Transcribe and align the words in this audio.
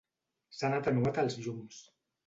S'han 0.61 0.77
atenuat 0.79 1.23
els 1.27 1.39
llums. 1.45 1.89